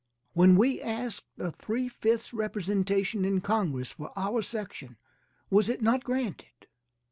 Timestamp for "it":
5.69-5.83